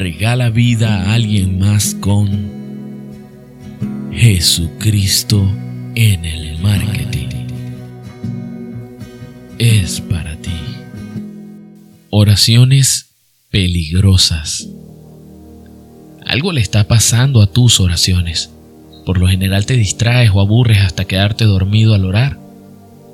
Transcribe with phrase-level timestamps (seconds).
[0.00, 2.48] regala vida a alguien más con
[4.10, 5.46] Jesucristo
[5.94, 7.28] en el marketing.
[9.58, 10.56] Es para ti.
[12.08, 13.10] Oraciones
[13.50, 14.66] peligrosas.
[16.24, 18.50] Algo le está pasando a tus oraciones.
[19.04, 22.38] Por lo general te distraes o aburres hasta quedarte dormido al orar.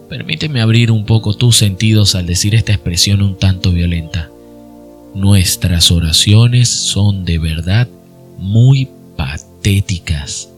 [0.09, 4.31] Permíteme abrir un poco tus sentidos al decir esta expresión un tanto violenta.
[5.17, 7.89] Nuestras oraciones son de verdad
[8.39, 10.51] muy patéticas.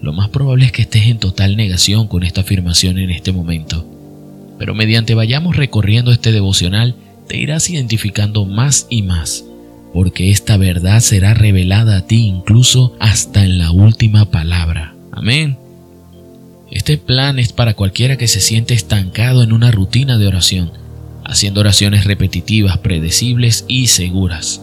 [0.00, 3.86] Lo más probable es que estés en total negación con esta afirmación en este momento.
[4.58, 6.96] Pero mediante vayamos recorriendo este devocional,
[7.28, 9.44] te irás identificando más y más
[9.96, 14.94] porque esta verdad será revelada a ti incluso hasta en la última palabra.
[15.10, 15.56] Amén.
[16.70, 20.70] Este plan es para cualquiera que se siente estancado en una rutina de oración,
[21.28, 24.62] haciendo oraciones repetitivas, predecibles y seguras.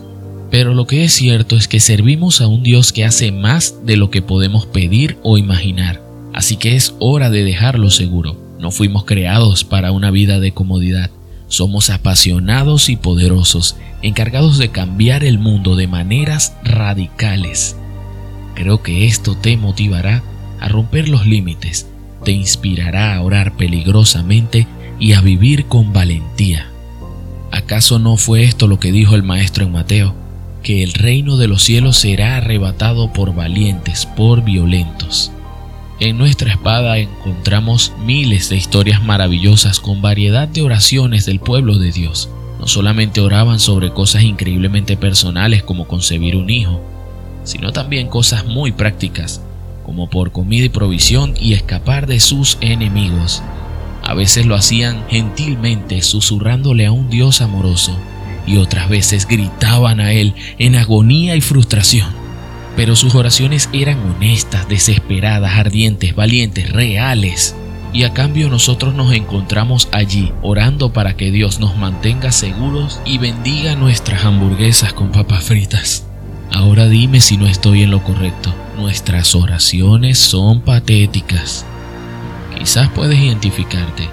[0.49, 3.97] Pero lo que es cierto es que servimos a un Dios que hace más de
[3.97, 6.01] lo que podemos pedir o imaginar,
[6.33, 8.39] así que es hora de dejarlo seguro.
[8.59, 11.09] No fuimos creados para una vida de comodidad,
[11.47, 17.75] somos apasionados y poderosos, encargados de cambiar el mundo de maneras radicales.
[18.55, 20.23] Creo que esto te motivará
[20.59, 21.87] a romper los límites,
[22.23, 24.67] te inspirará a orar peligrosamente
[25.03, 26.69] y a vivir con valentía.
[27.51, 30.15] ¿Acaso no fue esto lo que dijo el Maestro en Mateo?
[30.63, 35.29] Que el reino de los cielos será arrebatado por valientes, por violentos.
[35.99, 41.91] En nuestra espada encontramos miles de historias maravillosas con variedad de oraciones del pueblo de
[41.91, 42.29] Dios.
[42.57, 46.79] No solamente oraban sobre cosas increíblemente personales como concebir un hijo,
[47.43, 49.41] sino también cosas muy prácticas,
[49.85, 53.43] como por comida y provisión y escapar de sus enemigos.
[54.03, 57.97] A veces lo hacían gentilmente, susurrándole a un Dios amoroso,
[58.45, 62.23] y otras veces gritaban a Él en agonía y frustración
[62.75, 67.55] pero sus oraciones eran honestas, desesperadas, ardientes, valientes, reales.
[67.93, 73.19] Y a cambio nosotros nos encontramos allí orando para que Dios nos mantenga seguros y
[73.19, 76.07] bendiga nuestras hamburguesas con papas fritas.
[76.51, 78.53] Ahora dime si no estoy en lo correcto.
[78.77, 81.65] Nuestras oraciones son patéticas.
[82.63, 84.07] Quizás puedes identificarte.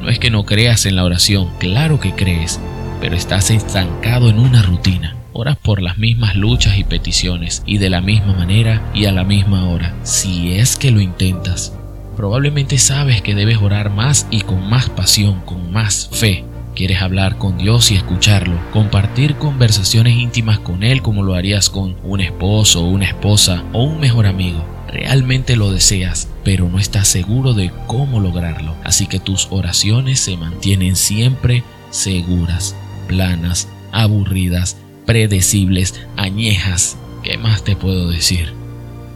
[0.00, 2.60] No es que no creas en la oración, claro que crees,
[3.00, 5.16] pero estás estancado en una rutina.
[5.32, 9.24] Oras por las mismas luchas y peticiones y de la misma manera y a la
[9.24, 11.72] misma hora, si es que lo intentas.
[12.16, 16.44] Probablemente sabes que debes orar más y con más pasión, con más fe.
[16.76, 21.96] Quieres hablar con Dios y escucharlo, compartir conversaciones íntimas con Él como lo harías con
[22.04, 24.64] un esposo, una esposa o un mejor amigo.
[24.86, 30.36] Realmente lo deseas, pero no estás seguro de cómo lograrlo, así que tus oraciones se
[30.36, 32.76] mantienen siempre seguras,
[33.08, 36.98] planas, aburridas, predecibles, añejas.
[37.24, 38.52] ¿Qué más te puedo decir?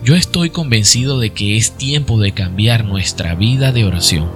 [0.02, 4.28] Yo estoy convencido de que es tiempo de cambiar nuestra vida de oración.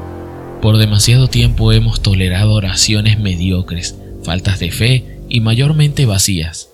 [0.63, 6.69] Por demasiado tiempo hemos tolerado oraciones mediocres, faltas de fe y mayormente vacías.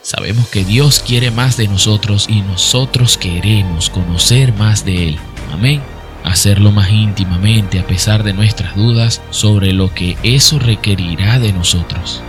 [0.00, 5.18] Sabemos que Dios quiere más de nosotros y nosotros queremos conocer más de Él.
[5.52, 5.80] Amén.
[6.24, 12.20] Hacerlo más íntimamente a pesar de nuestras dudas sobre lo que eso requerirá de nosotros.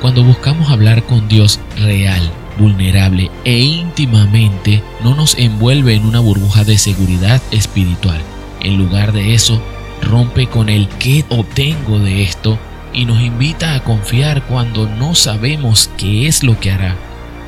[0.00, 2.20] Cuando buscamos hablar con Dios real,
[2.58, 8.20] vulnerable e íntimamente, no nos envuelve en una burbuja de seguridad espiritual.
[8.60, 9.60] En lugar de eso,
[10.02, 12.58] rompe con el qué obtengo de esto
[12.92, 16.96] y nos invita a confiar cuando no sabemos qué es lo que hará.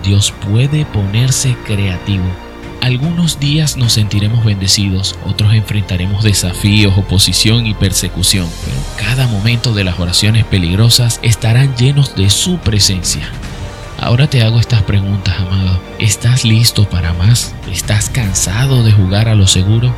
[0.02, 2.24] Dios puede ponerse creativo
[2.82, 9.84] algunos días nos sentiremos bendecidos, otros enfrentaremos desafíos, oposición y persecución, pero cada momento de
[9.84, 13.22] las oraciones peligrosas estarán llenos de su presencia.
[14.00, 15.80] Ahora te hago estas preguntas, amado.
[16.00, 17.54] ¿Estás listo para más?
[17.70, 19.94] ¿Estás cansado de jugar a lo seguro?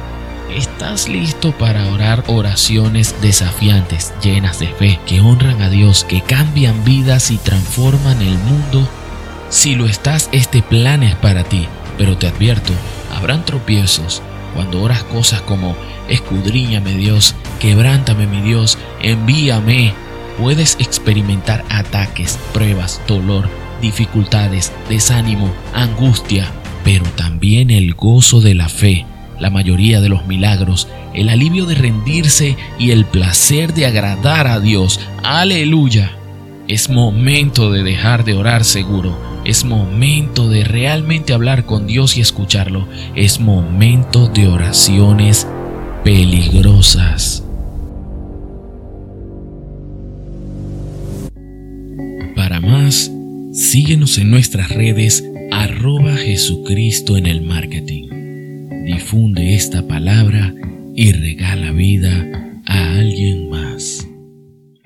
[0.54, 6.84] ¿Estás listo para orar oraciones desafiantes, llenas de fe, que honran a Dios, que cambian
[6.84, 8.86] vidas y transforman el mundo?
[9.48, 11.66] Si lo estás, este plan es para ti.
[11.98, 12.72] Pero te advierto,
[13.14, 14.22] habrán tropiezos
[14.54, 15.76] cuando oras cosas como
[16.08, 19.92] escudriñame Dios, quebrántame mi Dios, envíame.
[20.38, 23.48] Puedes experimentar ataques, pruebas, dolor,
[23.80, 26.50] dificultades, desánimo, angustia,
[26.84, 29.06] pero también el gozo de la fe,
[29.38, 34.58] la mayoría de los milagros, el alivio de rendirse y el placer de agradar a
[34.58, 35.00] Dios.
[35.22, 36.16] Aleluya.
[36.66, 42.20] Es momento de dejar de orar seguro es momento de realmente hablar con Dios y
[42.20, 42.88] escucharlo.
[43.14, 45.46] Es momento de oraciones
[46.04, 47.44] peligrosas.
[52.34, 53.10] Para más,
[53.54, 58.08] Síguenos en nuestras redes arroba Jesucristo en el marketing.
[58.84, 60.52] Difunde esta palabra
[60.96, 64.04] y regala vida a alguien más.